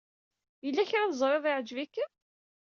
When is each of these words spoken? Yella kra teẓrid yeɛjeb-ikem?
Yella 0.65 0.83
kra 0.89 1.09
teẓrid 1.11 1.45
yeɛjeb-ikem? 1.49 2.11